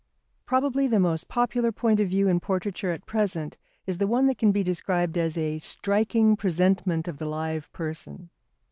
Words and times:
Probably 0.47 0.87
the 0.87 0.99
most 0.99 1.27
popular 1.27 1.71
point 1.71 1.99
of 1.99 2.09
view 2.09 2.27
in 2.27 2.39
portraiture 2.39 2.91
at 2.91 3.05
present 3.05 3.55
is 3.85 3.99
the 3.99 4.07
one 4.07 4.25
that 4.25 4.39
can 4.39 4.51
be 4.51 4.63
described 4.63 5.15
as 5.15 5.37
a 5.37 5.59
"striking 5.59 6.35
presentment 6.35 7.07
of 7.07 7.19
the 7.19 7.27
live 7.27 7.71
person." 7.71 8.31